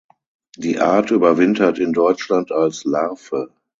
Die 0.57 0.79
Art 0.79 1.11
überwintert 1.11 1.77
in 1.77 1.93
Deutschland 1.93 2.51
als 2.51 2.85
Larve. 2.85 3.53